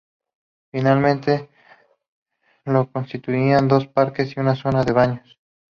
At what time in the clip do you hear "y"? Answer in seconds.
4.35-4.39